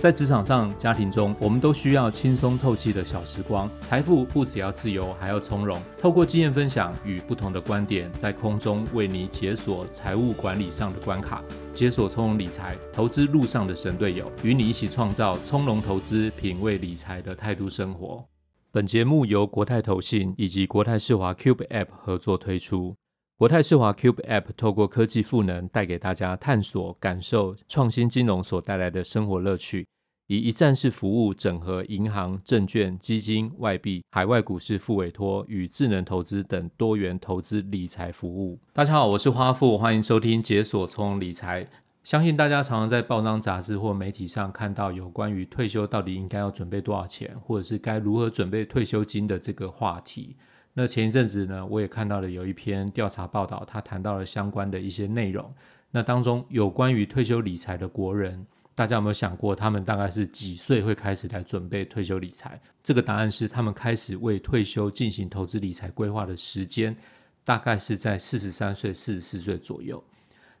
[0.00, 3.70] 在职场上、家庭中，我们都需要轻松透气的小时光。
[3.82, 5.78] 财富不只要自由，还要从容。
[6.00, 18.24] 透过经验分享与不同的观点，在空中为你解锁财务管理上的关卡，解锁从容理财投资路上的神队友，与你一起创造从容投资、品味理财的态度生活。
[18.72, 22.96] 本节目由国泰投信以及国泰世华 Cube App 合作推出。
[23.40, 29.86] 国泰世华 Cube App 透过科技赋能，带给大家探索、感受创新金融所带来的生活乐趣，
[30.26, 38.58] 以一站式服务整合银行、证券、基金、外币、海外股市复委托与智能投资等多元投资理财服务。
[38.74, 41.66] 大家好，我是花富，欢迎收听解锁从容理财。
[42.04, 50.36] 相信大家常常在报章杂志或媒体上看到有关于退休到底应该要准备多少钱，或者是该如何准备退休金的这个话题。
[50.80, 55.52] 那前一阵子呢，我也看到了有一篇调查报道，他谈到了相关的一些内容。
[55.90, 62.58] 那当中有关于退休理财的国人，大家有没有想过，他们大概是几岁会开始来准备退休理财？
[62.82, 66.96] 这个答案是，他们开始为退休进行投资理财规划的时间，
[67.44, 70.02] 大概是在四十三岁、四十四岁左右。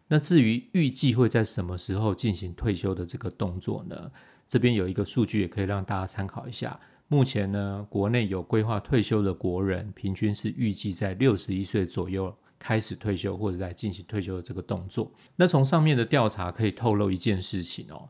[0.06, 4.10] 那至于预计会在什么时候进行退休的这个动作呢？
[4.46, 6.78] 这边有一个数据，也可以让大家参考一下。
[7.12, 15.10] 目前呢，国内有规划退休的国人，平均是预计在六十一岁左右开始退休，或者在进行退休的这个动作。
[15.34, 18.08] 那从上面的调查可以透露一件事情哦，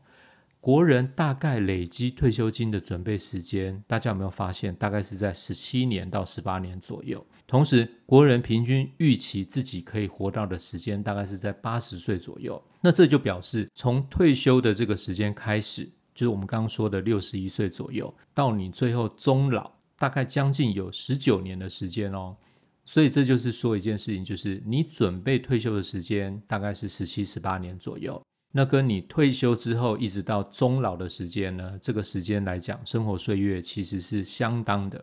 [0.59, 7.25] 国人大概累积退休金的准备时间，大家有没有发现，大概是在十七年到十八年左右。
[7.47, 12.63] 同时，国人平均预期自己可以活到的时间，大概是在八十岁左右。
[12.81, 15.89] 那这就表示，从退休的这个时间开始。
[16.13, 22.35] 就是我们刚刚说的六十一岁左右，到你最后终老，大概将近有十九年的时间哦。
[22.83, 28.21] 所以这就是说一件事情，就是你准备退休的时间大概是十七、十八年左右。
[28.51, 35.01] 那跟你退休之后一直到终老的时间呢，这个时间来讲，生活岁月其实是相当的。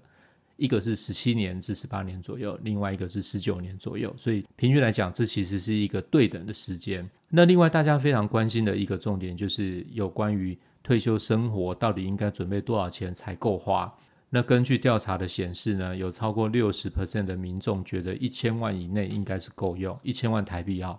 [0.57, 4.13] 一个是十七年至十八年左右，另外一个是十九年左右。
[4.19, 7.09] 所以平均来讲，这其实是一个对等的时间。
[7.31, 10.59] 那另外大家非常关心的一个重点，就是有关于。
[10.89, 13.95] 退休生活到底应该准备多少钱才够花？
[14.31, 20.99] 那根据调查的显示呢，有超过六十 percent 的民众觉得一千万以内应该是够用，一千万台币啊。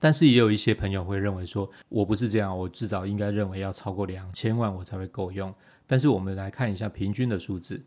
[0.00, 5.54] 但是也有一些朋友会认为说，我不是这样，我至少应该认为要超过两千万我才会够用。
[5.86, 7.80] 但是我们来看一下平均的数字，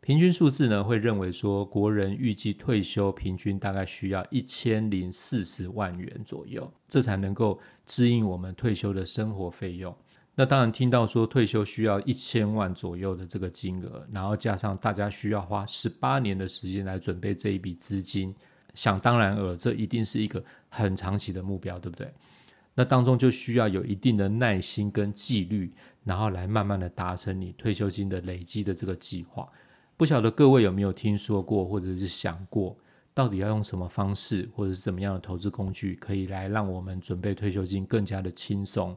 [0.00, 9.94] 平均数字呢会认为说，国人预计退休平均大概需要一千零四十万元左右，这才能够支应我们退休的生活费用。
[10.34, 18.34] 那当然，听到说退休需要一千万左右的这个金额，然后加上大家需要花十八年的时间来准备这一笔资金，
[18.72, 22.10] 想当然尔，这一定是一个很长期的目标，对不对？
[22.74, 25.70] 那当中就需要有一定的耐心跟纪律，
[26.04, 29.46] 然后来慢慢的达成你退休金的累积的这个计划。
[29.98, 32.74] 不晓得各位有没有听说过，或者是想过，
[33.12, 38.96] 到底要用什么方式，或者是怎么样的投资工具，可以来让我们准备退休金更加的轻松？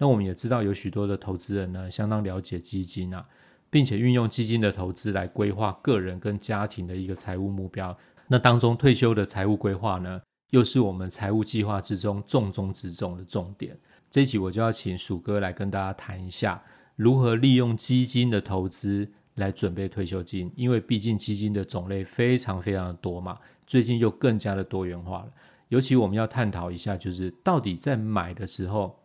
[0.00, 3.26] 那我们也知道有许多的投资人呢，相当了解基金啊，
[3.68, 7.96] 并且运用基金的投资来规划个人跟家庭的一个财务目标。
[8.28, 10.20] 那当中退休的财务规划呢，
[10.50, 13.76] 又是我们财务计划之中重中之重的重点。
[14.08, 16.62] 这一集我就要请鼠哥来跟大家谈一下，
[16.94, 20.52] 如何利用基金的投资来准备退休金。
[20.54, 23.36] 因为毕竟基金的种类非常非常的多嘛，
[23.66, 25.32] 最近又更加的多元化了。
[25.70, 28.96] 尤其我们要探讨一下，就是到底在买的时候。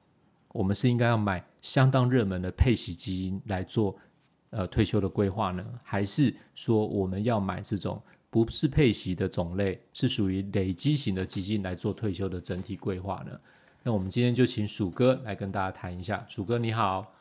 [0.54, 3.96] 我们是应该要买相当热门的配息基金来做
[4.52, 8.00] 呃退休的规划呢，还是说我们要买这种
[8.30, 13.32] 不是配息的种类，是属于累积型的基金来做退休的整体规划呢？
[13.82, 16.24] 那我们今天就请鼠哥来跟大家谈一下。
[16.30, 17.12] 鼠哥你好，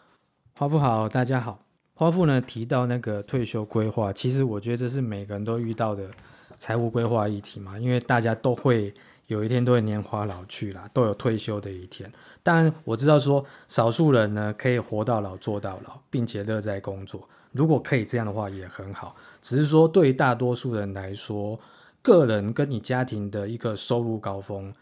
[0.55, 1.65] 花富好，大家好。
[1.95, 6.11] 花富呢提到那个退休规划，其实我觉得这是每个人都遇到的
[6.57, 8.93] 财务规划议题嘛，因为大家都会。
[9.33, 12.13] 有一天都会年华老去啦，都有退休的一天。
[12.43, 17.27] 当然我知道说，少数人呢可以活到老做到老，并且乐在工作。
[17.51, 19.17] 如果可以这样的话也很好。
[19.41, 21.59] 只是说对于大多数人来说，
[22.03, 24.73] 个人跟你家庭的一个收入高峰，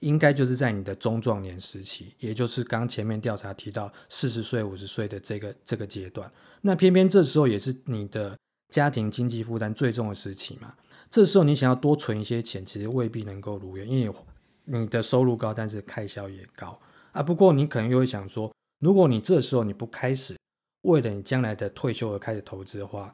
[0.00, 6.30] 应该就是在你的中壮年时期，也就是刚前面调查提到四十岁、五十岁的这个这个阶段。
[6.62, 8.36] 那偏偏这时候也是你的
[8.68, 10.72] 家庭经济负担最重的时期嘛。
[11.10, 14.14] 这时候你想要多存一些钱，其实未必能够如愿，因为
[14.64, 16.78] 你的收入高，但是开销也高
[17.10, 17.20] 啊。
[17.20, 20.36] 不过你可能又会想说，如果你这时候你不开始
[20.82, 23.10] 为了你将来的退休而开始投资的话，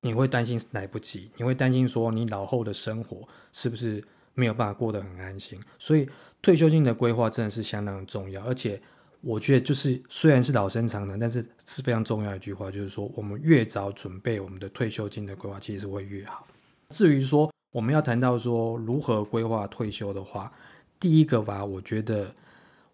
[0.00, 3.20] 你会担心来不及，你会担心说你老后的生活
[3.52, 5.60] 是不是没有办法过得很安心？
[5.78, 6.08] 所以
[6.40, 8.80] 退休金的规划真的是相当重要，而且
[9.20, 16.46] 我觉得就是虽然是老生常谈，但是是非常重要一句话，就是说我们越早准备我们的退休金的规划，其实会越好。
[16.90, 20.52] 至于说我们要谈到说如何规划退休的话，
[20.98, 22.30] 第一个吧，我觉得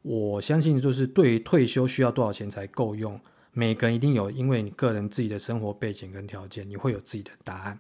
[0.02, 3.20] 我相信就是对于退休需要多少钱才够用。
[3.52, 7.78] 每个人一定有，因为你个人自己的生活背景跟条件，你会有自己的答案。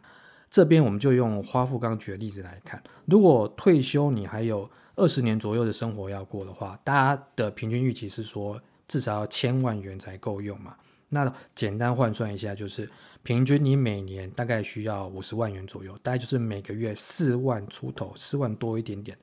[0.50, 10.76] 这边我们就用花富刚举的例子来看，如果退休你还有二十年左右的生活要过的话，大家的平均预期是说至少要千万元才够用嘛？
[11.08, 12.86] 那简单换算一下，就是
[13.22, 19.16] 平均你每年大概需要五十万元左右，大概就是每个月四万出头，四万多一点点，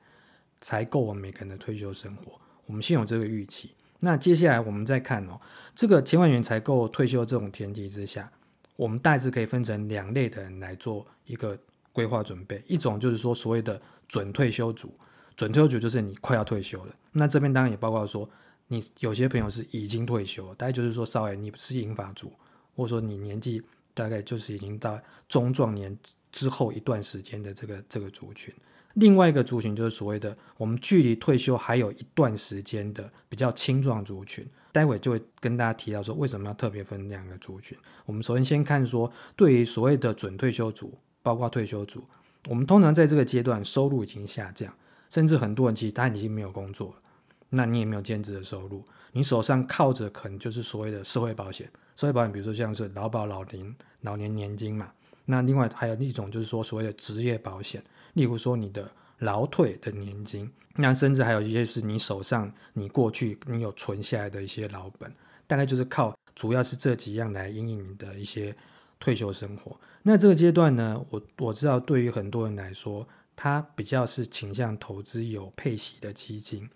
[0.58, 2.40] 才够我们每个人的退休生活。
[2.66, 3.72] 我们先有这个预期。
[3.98, 5.38] 那接下来我们再看哦，
[5.74, 8.32] 这个千万元才够退休这种前提之下，
[8.76, 11.58] 我们大致可以分成两类的人来做一个
[11.92, 12.62] 规划准备。
[12.66, 14.90] 一种就是说所谓的准退休族，
[15.36, 16.94] 准退休族就是你快要退休了。
[17.12, 18.26] 那这边当然也包括说，
[18.68, 22.32] 你有些朋友是已经退休了，大概就是说稍微你是银发族，
[22.74, 23.62] 或者说你年纪
[24.00, 24.98] 大概就是已经到
[25.28, 25.94] 中壮年
[26.32, 28.52] 之后一段时间的这个这个族群。
[28.94, 37.76] 另外一个族群就是所谓的我们距离退休还有一段时间的比较青壮族群，待会就会跟大家提到说为什么要特别分两个族群。
[38.06, 42.02] 我们首先先看说，对于所谓的准退休族，包括退休族，
[42.48, 44.74] 我们通常在这个阶段收入已经下降，
[45.10, 47.02] 甚至很多人其实他已经没有工作了，
[47.50, 48.82] 那你也没有兼职的收入，
[49.12, 54.90] 你手上靠着可能就是所谓的社会保险，社会保险比如说像是劳保、老龄、老年年金嘛。
[55.26, 57.82] 那另外还有一种就是说所谓的职业保险。
[58.14, 65.12] 例如说你的劳退的年金，那甚至还有一些是你手上你过去你有存下来的一些老本，
[65.46, 68.54] 大概就是靠主要是这几样来营运你的一些
[68.98, 69.78] 退休生活。
[70.02, 73.06] 那这个阶段呢，我我知道对于很多人来说，
[73.36, 76.68] 他比较是倾向投资有配息的基金，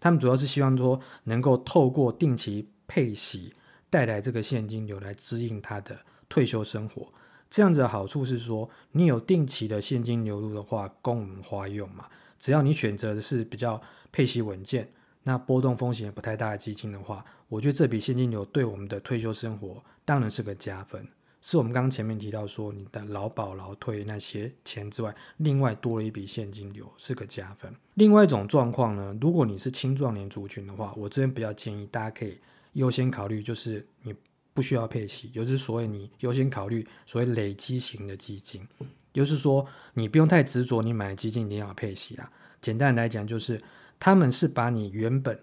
[0.00, 3.52] 他们主要是希望说能够透过定期配息
[3.90, 5.98] 带来这个现金流来支应他的
[6.28, 7.08] 退休生活。
[7.50, 12.06] 这样子的好处是说，你有定期的现金流入的话，供我们花用嘛。
[12.38, 13.80] 只要你选择的是比较
[14.12, 14.88] 配息稳健、
[15.22, 21.06] 那波动风险也不太大的基金的话，我觉得这笔现金流对我们的退休生活当然是个加分。
[21.40, 27.74] 是我们刚刚前面提到说，你的劳保、劳退那些钱之外，另外多了一笔现金流是个加分。
[27.94, 32.38] 另外一种状况呢，如果你是青壮年族群的话，我这边比较建议大家可以
[32.72, 34.14] 优先考虑，就是你。
[34.54, 38.66] 不需要配息，就是所谓你优先考虑所谓累积型的基金，
[39.12, 39.64] 就是说
[39.94, 42.28] 你不用太执着，你买基金一定要配息啦。
[42.60, 43.62] 简单来讲，就是
[44.00, 45.40] 他们是把你原本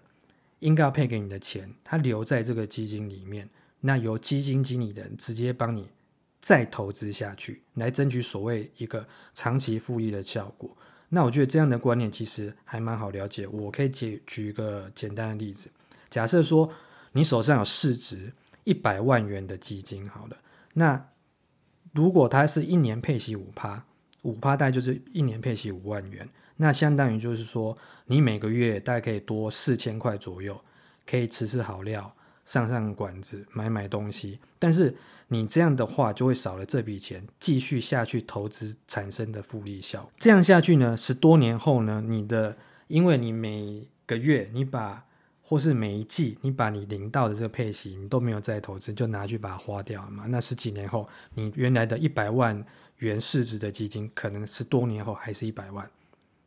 [0.58, 3.48] 应该要配给你的钱，他留在这个基金里面，
[3.80, 5.88] 那由基金经理人直接帮你
[6.40, 10.76] 再投资下去，来争取所谓一个长期复利的效果。
[11.08, 13.46] 那我觉得这样的观念其实还蛮好了解。
[13.46, 15.70] 我可以举举一个简单的例子，
[16.10, 16.70] 假设说
[17.12, 18.32] 你手上有市值。
[18.68, 20.36] 一百万元的基金，好了，
[20.74, 21.08] 那
[21.92, 23.80] 如果它是一年配息五趴，
[24.22, 30.60] 五趴大概就是一年配息五万元，那相当于就是说，你每个月大概可以多四千块左右，
[31.08, 32.12] 可以吃吃好料，
[32.46, 34.38] 上上馆子，买买东西。
[34.58, 34.96] 但是
[35.28, 40.10] 你这样的话，就会少了这笔钱继续下去投资产生的复利效。
[40.18, 45.04] 这样下去呢，十多年后呢，你的因为你每个月你把
[45.42, 50.24] 或是每一季，你把你领到的这个配息，你都没有再投资，就拿去把它花掉了嘛？
[50.28, 52.64] 那十几年后，你原来的一百万
[52.98, 55.88] 元市值的基金，可能是多年后还是一百万。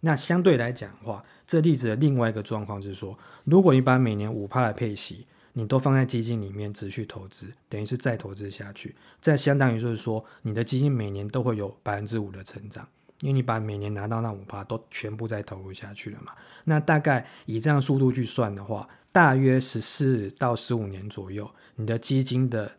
[0.01, 5.25] 那相对来讲的话，这例子的另外一个状况是说，如果你把每年五趴的配息，
[5.60, 12.88] 你都放在基金里面持续投资，等于是再投资下去，再相当于就是说，你的基金每年都会有百分之五的成长。
[13.20, 16.32] 因为你把每年拿到那五趴都全部再投入下去了嘛，
[16.63, 22.72] 那大概以这样速度去算的话，大约十四到十五年左右，你的基金的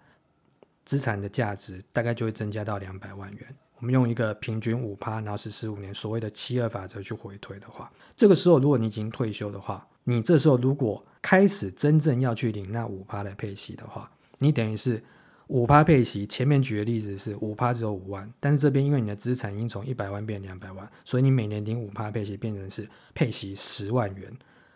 [0.86, 3.54] 资产的价值大概就会增加到两百万元。
[3.76, 15.02] 我们用一个平均五趴，然后是十五年，所谓的七二法则去回推的话，这个时候如果你已经退休的话，你这时候如果开始真正要去领那五趴的配息的话，你等于是。
[15.52, 24.30] 五趴配息，前面举的例子是五趴只有五万，但是这边因为你的资产已经从一百万变两百万，所以你每年领五趴配息变成是配息十万元，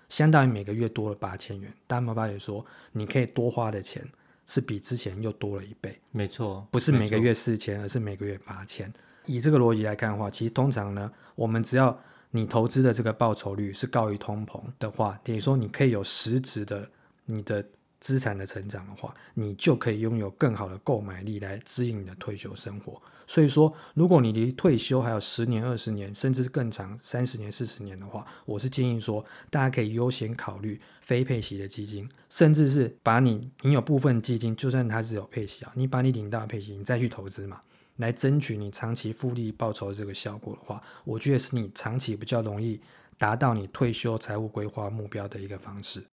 [0.09, 1.73] 相当于每个月多了八千元。
[1.87, 4.05] 大家发觉说，你可以多花的钱
[4.47, 5.97] 是比之前又多了一倍。
[6.11, 8.93] 没错，不是每个月四千，而是每个月八千。
[9.27, 11.97] 以这个逻辑来看的话，其实通常呢，我们只要
[12.35, 16.89] 你投资的这个报酬率是高于通膨的话，等于说你可以有实质的
[17.27, 17.65] 你的。
[18.01, 23.01] 资产的成长的话，你就可以拥有更好的购买力来支应你的退休生活。
[23.27, 37.59] 所以说，如果你离退休还有十年、二十年，甚至更长三十年、四十年的话，我是建议说，大家可以优先考虑非配息的基金，甚至是把你你有部分基金，就算它是有配息啊，你把你领到的配息，你再去投资嘛，
[37.97, 42.81] 来争取你长期复利报酬的这个效果的话，我觉得是你长期比较容易
[43.17, 46.05] 达到你退休财务规划目标的一个方式。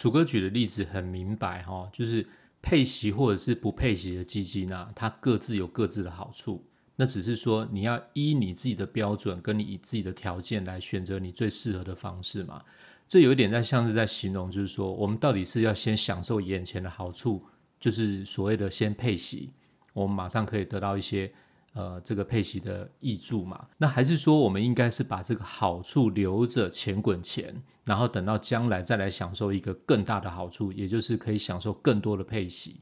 [0.00, 2.26] 鼠哥举的例子很明白哈，就是
[2.62, 6.64] 配息或者是不配息的基金啊，它各自有各自的好处。
[6.96, 12.62] 那只是说你要依你自己的标准，跟你以自己的条件来选择你最适合的方式嘛。
[13.06, 17.42] 这有一点在像是在形容，就是说我们到底是要先享受眼前的好处，
[17.80, 19.50] 就是所谓的先配息，
[19.92, 21.30] 我们马上可以得到一些。
[21.74, 32.80] 呃，这个配息的挹注嘛，那还是说我们应该是把这个好处留着钱滚钱，然后等到将来再来享受一个更大的好处，也就是可以享受更多的配息。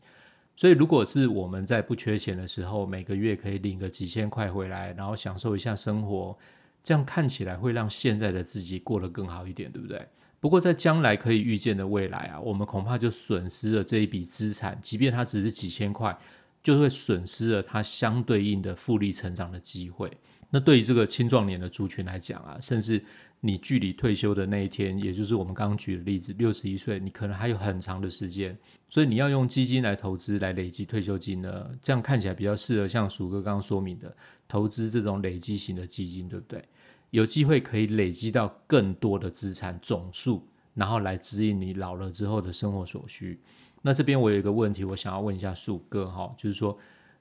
[0.57, 6.37] 所以，如果是我们在不缺钱的时候，每个月可以领个几千块回来，然后享受一下生活，
[6.83, 10.07] 这样看起来会让现在的自己过得更好一点，对不对？
[10.38, 16.19] 不过，在将来可以预见的未来啊，我们恐怕就损失了这一笔资产，即便它只是几千块。
[16.62, 20.12] 就会损失了它相对应的复利成长的机会。
[20.50, 23.02] 那对于这个青壮年的族群来讲啊，甚至
[23.40, 28.56] 你距离退休的那一天，也就是我们刚刚举的例子，六十一岁，你可能还有很长的时间。
[28.88, 34.14] 所以你要用基金来投资来累积退休金呢，这样看起来比较适合像鼠哥刚刚说明的
[34.47, 36.62] 投资这种累积型的基金，对不对？
[37.11, 43.40] 有机会可以累积到更多的资产总数，然后来指引你老了之后的生活所需。
[43.82, 46.78] 那这边我有一个问题，我想要问一下鼠哥哈，就是说，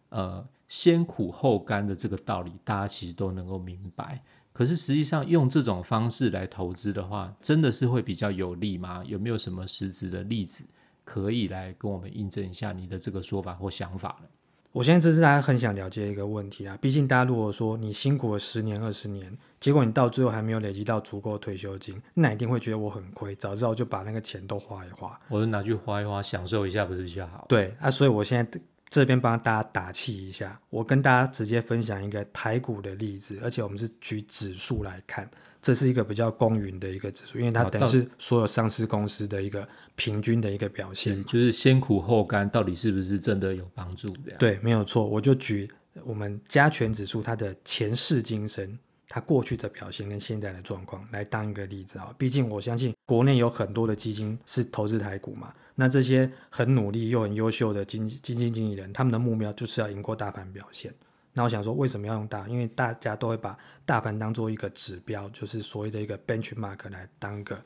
[0.10, 4.22] 呃，先苦后甘的这个道理，大家其实都能够明白。
[4.52, 9.04] 可是实际上用这种方式来投资的话，真的是会比较有利吗？
[9.06, 10.66] 有没有什么实质的例子
[11.06, 14.28] 可以来跟我们印证一下你的这个说法或想法呢？
[14.72, 16.78] 我现在这是大家很想了解一个问题啊！
[16.80, 23.34] 毕竟大家如果说你辛苦了十年、二十年，结果你到最后还没有累积到足够退休金，那一定会觉得我很亏。
[23.34, 27.48] 早知道就把那个钱都花一花，我就拿去花一花，享受一下不是比较好？
[27.50, 35.30] 对啊，所以我现在这边帮大家打气一下，我跟大家直接分享一个台股的例子，而且我们是举指数来看。
[35.62, 44.10] 这是一个比较公允的一个指数，因为它等于是所有上市公司的一个平均的一个表现，就是先苦后甘，到底是不是真的有帮助？
[44.24, 45.06] 这样对，没有错。
[45.06, 45.70] 我就举
[46.06, 52.14] 我们加权指数它的前世今生，它过去的表现跟现在的状况来当一个例子啊。
[52.18, 60.94] 毕竟我相信国内有很多的基金是投资台股嘛，那这些很努力又很优秀的基基金经理人，他们的目标就是要赢过大盘表现。
[61.34, 62.48] 那我想说，为什么要用大？
[62.48, 67.60] 因为大家都会把大盘当做一个指标，就是所谓的一个 benchmark 来当个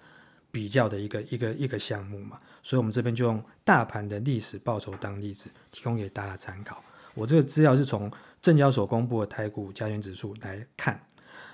[0.52, 2.38] 比较的一个一个一个项目嘛。
[2.62, 6.84] 所以，我们这边就用大盘的历史报酬当例子，提供给大家参考。
[7.16, 11.02] 我这个资料是从证交所公布的台股加权指数来看，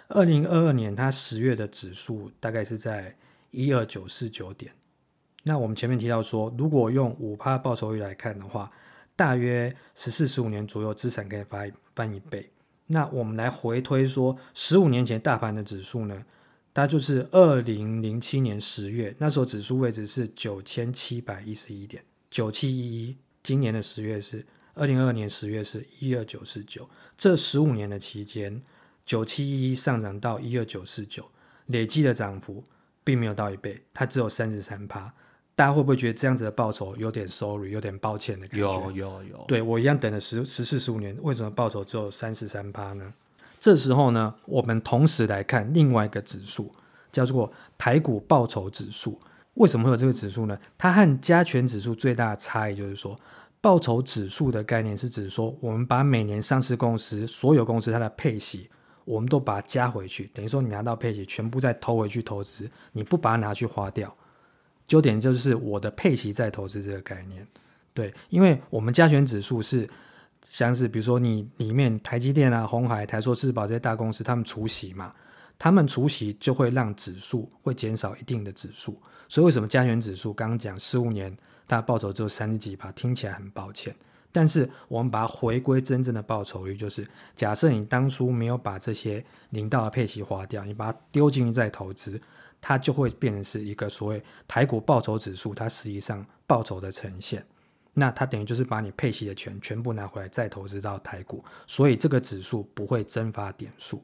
[0.09, 3.15] 二零二二年它十月的指数大概是在
[3.51, 4.71] 一二九四九点。
[5.43, 8.71] 那我们前面提到说，如果用五趴报酬率来看的话，
[9.15, 12.49] 大约十四十五年左右，资产可以翻翻一倍。
[12.87, 16.25] 那我们来回推说，十五年前大盘的指数呢，
[16.73, 23.15] 它就是二零零七年十月，那时候指数位置是九千七百一十一点，九七一一。
[23.43, 26.89] 今年的十月是二零二二年十月是一二九四九。
[27.15, 28.61] 这十五年的期间，
[29.09, 31.25] 九七一一上涨到一二九四九，
[31.65, 32.63] 累计的涨幅
[33.03, 35.11] 并没有到一倍，它只有三十三趴。
[35.55, 38.71] 大家会不会觉得这样子的报酬有点 sorry，有点抱歉的感觉？
[38.71, 39.45] 有有有。
[39.47, 43.11] 对，我一样等了十十四十五年，为什么报酬只有三十三趴呢？
[43.59, 46.71] 这时候呢，我们同时来看另外一个指数，
[47.11, 49.19] 叫做台股报酬指数。
[49.55, 50.55] 为什么会有这个指数呢？
[50.77, 53.15] 它和加权指数最大的差异就是说，
[53.59, 58.69] 报酬指数的概念是指说，我们把每年上市公司所有公司它的配息，
[59.09, 64.15] 我们都把它加回去，等于说你拿到配息全部再投回去投资，你不把它拿去花掉。
[64.87, 67.45] 焦点就是我的配息再投资这个概念，
[67.91, 69.89] 对，因为我们加权指数是
[70.47, 75.11] 像是比如说你里面台积电啊、红海、台塑、智宝这些大公司，他们除息嘛，
[75.57, 78.95] 他们除息就会让指数会减少一定的指数，
[79.27, 81.35] 所以为什么加权指数刚刚讲十五年
[81.67, 83.95] 它的报酬只有三十几趴，听起来很抱歉，
[84.31, 92.21] 但是我们把它回归真正的报酬率，就是假设你当初没有把这些领到的配息花掉，你把它丢进去再投资，
[92.61, 97.43] 它就会变成是一个所谓台股报酬指数，它实际上报酬的呈现。
[97.95, 103.99] 那它等于就是把你配息的钱全部拿回来再投资到台股，所以这个指数不会蒸发点数。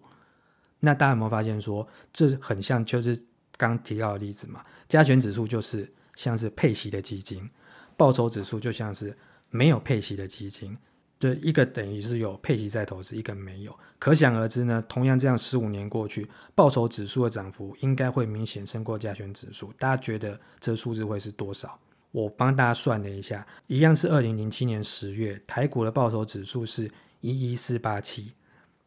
[0.80, 3.24] 那大家有没有发现说，这很像就是
[3.58, 4.64] 刚提到的例子嘛？
[4.90, 7.48] 加权指数就是像是配息的基金，
[7.96, 9.16] 报酬指数就像是。
[9.56, 10.78] 没有配息的基金，
[11.18, 14.84] 对，一个等于是有配息在投资，一个没有，可想而知呢。
[14.90, 19.72] 同样这样十五年过去，报酬指数的涨幅应该会明显胜过加权指数。
[19.80, 21.80] 大家觉得这数字会是多少？
[22.12, 28.34] 我帮大家算了一下，一样是二零零七年十月，台股的报酬指数是一一四八七。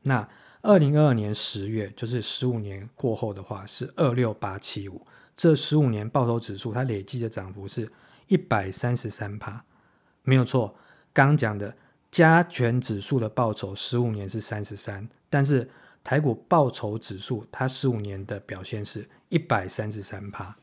[0.03, 0.29] 那
[0.61, 5.01] 二零二二年十月，就是十五年过后的话，是二六八七五。
[5.35, 7.91] 这十五年报酬指数它累计的涨幅是
[8.27, 9.65] 一百三十三帕。
[10.29, 10.75] 没有错，
[11.15, 11.75] 刚刚讲的
[12.11, 15.67] 加权指数的报酬十五年是三十三，但是
[16.05, 20.55] 台股报酬指数它十五年的表现是一百三十三趴，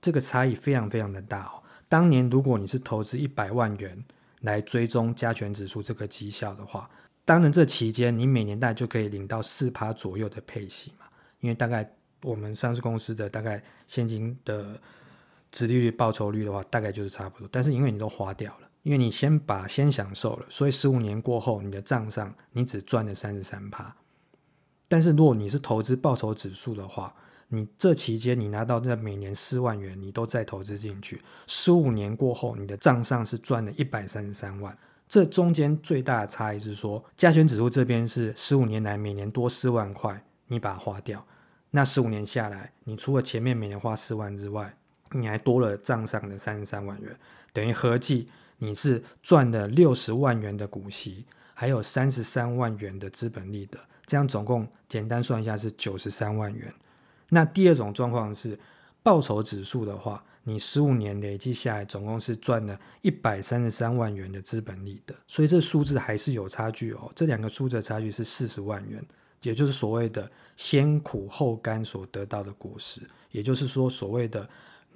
[0.00, 1.60] 这个差异非常非常的大哦。
[1.88, 4.00] 当年如果你是投资一百万元
[4.42, 6.88] 来追踪加权指数这个绩效的话，
[7.24, 11.06] 当然这期间你每年大概就可以领到四趴左右的配息嘛，
[11.40, 14.80] 因为大概我们上市公司的大概现金的
[15.50, 18.69] 殖利率报酬率的话，大概就是差不多，但是因为你都花掉了。
[18.82, 23.94] 因为你先把先享受了，所以十五年过后，你的账上你只赚了三十三趴。
[24.88, 27.14] 但是如果你是投资报酬指数的话，
[27.48, 34.76] 你这期间你拿到这每年四万元，你都再投资进去，十五年过后，你的账上是赚了一百三十三万。
[35.06, 41.24] 这中间最大的差异是说，加权指数这边是十五年来每年多四万块，你把它花掉，
[41.70, 44.74] 那十五年下来，你除了前面每年花四万之外，
[45.10, 47.16] 你还多了账上的三十三万元，
[47.52, 48.28] 等于合计。
[48.62, 51.24] 你是赚了六十万元的股息，
[51.54, 56.72] 还有三十三万元的资本利得，这样总共简单算一下是九十三万元。
[57.30, 58.58] 那第二种状况是
[59.02, 67.10] 报酬指数的话，你十五年累计下来总共是赚了一百三十三万元的资本利得，所以这数字还是有差距哦。
[67.16, 69.02] 这两个数字的差距是四十万元，
[69.40, 74.46] 也就是所谓的先苦后甘所得到的果实，也就是说所谓的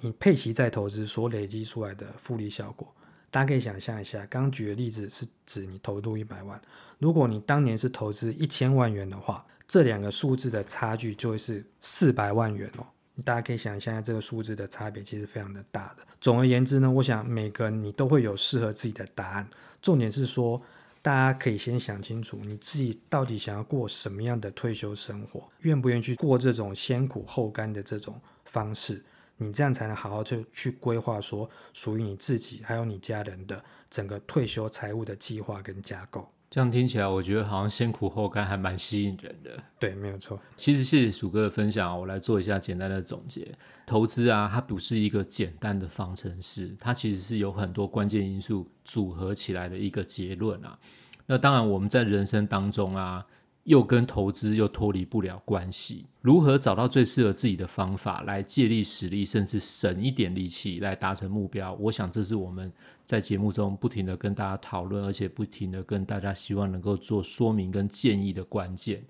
[0.01, 2.93] 你配息再投资所累积出来的复利效果。
[3.35, 6.57] 大家可以想象一下，刚举的例子是指你投入一百万，
[6.99, 12.85] 如果你当年是投资一千万元的话，这两个数字的差距就会是四百万元哦。
[13.25, 16.03] 大家可以想象一下，这个数字的差别其实非常的大的。
[16.21, 19.45] 总而言之呢，我想每个你都会有适合自己的答案。
[19.81, 20.61] 重点是说，
[21.01, 29.03] 大家可以先想清楚，你自己到底想要过什么样的退休生活，愿不愿意去过这种先苦后甘的这种方式。
[29.37, 36.27] 你这样才能好好去去规划，说属于你自己还有你家人的整个退休财务的计划跟架构。
[36.49, 39.61] 这样听起来，我觉得好像先苦后甘还蛮吸引人的。
[39.77, 40.39] 对，没有错。
[40.55, 43.51] 其实谢谢鼠哥的分享，我来做一下简单的总结。
[43.85, 50.79] 投资啊，它不是一个简单的方程式，它其实是有很多关键因素组合起来的一个结论啊。
[51.25, 53.25] 那当然，我们在人生当中啊。
[53.65, 61.73] 又跟投资又脱离不了关系，如何找到最适合自己的方法来借力使力，甚至省一点力气来达成目标？
[61.73, 62.71] 我想这是我们
[63.03, 69.03] 在节目中不停地跟大家讨论，而且不停地跟大家希望能够做说明跟建议的关键。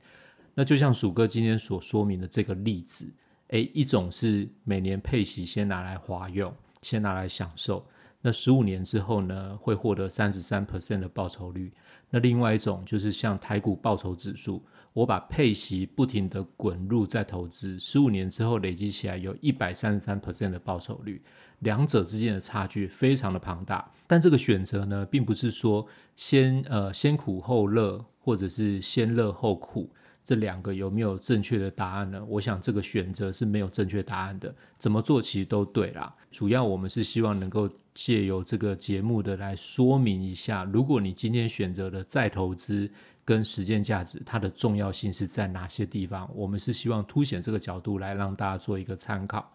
[0.54, 3.12] 那就像鼠哥今天所说明的这个例子，
[3.50, 7.86] 诶，一种是每年配息先拿来花用，先拿来享受，
[8.22, 11.74] 那十五年之后呢，会获得三十三 percent 的报酬率。
[12.16, 21.22] 那另外一种就是像台股报酬指数，我把配息不停的滚入再投资，十五年之后累积起来有一百三十三 percent 的报酬率，
[21.60, 23.92] 两者之间的差距非常的庞大。
[24.08, 29.90] 但这个选择呢，并不是说先呃先苦后乐，或者是先乐后苦，
[30.26, 32.22] 这两个有没有正确的答案呢？
[32.28, 36.14] 我想这个选择是没有正确答案的，怎么做其实都对啦。
[36.32, 37.70] 主要我们是希望能够。
[37.98, 42.92] 借由这个节目的来说明一下，如果你今天选择了再投资
[43.24, 46.30] 跟实践价值，它的重要性是在哪些地方？
[46.36, 49.50] 我们是希望凸显这个角度来让大家做一个参考。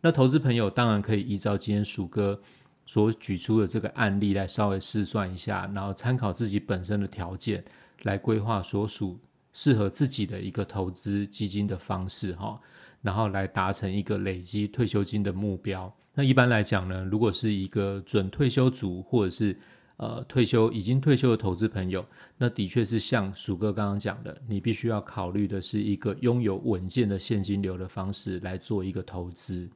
[0.00, 2.42] 那投资朋友当然可以依照今天鼠哥
[2.84, 7.64] 所举出的这个案例来稍微试算一下，然后参考自己本身的条件
[8.02, 9.16] 来规划所属
[9.54, 12.60] 适合自己的一个投资基金的方式哈，
[13.00, 15.90] 然后来达成一个累积退休金的目标。
[16.12, 19.56] 那一般来讲呢，如果是一个准退休族，或者是
[19.96, 22.04] 呃退休已经退休的投资朋友，
[22.36, 29.68] 那的确是像鼠哥刚刚讲的，你必须要考虑的是一个拥有稳健的现金流的方式来做一个投资。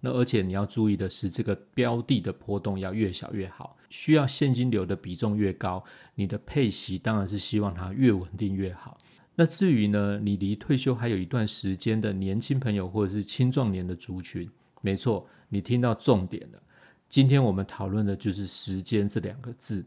[0.00, 8.96] 那而且你要注意的是，这个标的的波动要越小越好，需要现金流的比重越高，你的配息当然是希望它越稳定越好。
[9.40, 14.46] 那至于呢，你离退休还有一段时间的年轻朋友或者是青壮年的族群，
[14.82, 16.62] 没错，你听到重点了。
[17.08, 19.82] 今天我们讨论的就是时间这两个字，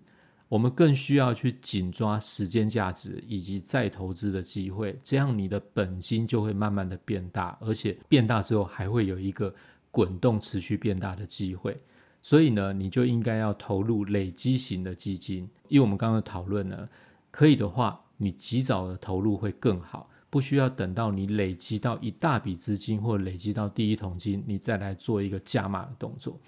[0.49, 9.53] 我们更需要去紧抓时间价值以及再投资的机会，这样你的本金就会慢慢的变大，而且变大之后还会有一个。
[9.91, 11.79] 滚动持续变大的机会，
[12.19, 15.47] 所以呢，你就应该要投入累积型的基金。
[15.67, 16.89] 因为我们刚刚讨论呢，
[17.29, 26.39] 可以的话，你及早的投入会更好，不需要等到你累积到一大笔资金或累积到第一桶金，你再来做一个加码的动作。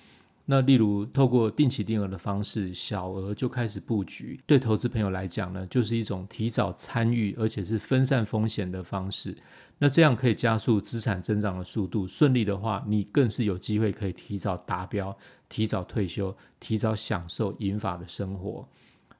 [0.47, 9.35] 那例如透过定期定额的方式，小额就开始布局，对投资朋友来讲呢，就是一种提早参与，而且是分散风险的方式。
[9.79, 15.17] 那这样可以加速资产增长的速度，顺利的话，你更是有机会可以提早达标、
[15.49, 18.67] 提早退休、提早享受银发的生活。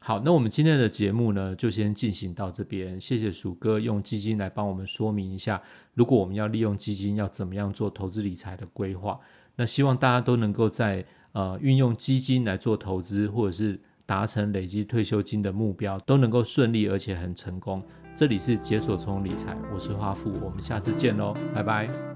[0.08, 3.02] 好，那我们今天的节目呢，就先进行到这边。
[3.02, 5.60] 谢谢鼠哥用基金来帮我们说明一下，
[5.96, 9.20] 如果我们要利用基金，要怎么样做投资理财的规划。
[9.56, 17.84] 那希望大家都能够在呃运用基金来做投资，或者是达成累积退休金的目标，都能够顺利而且很成功。
[18.16, 22.15] 这里是解锁从理财，我是花富，我们下次见喽，拜拜。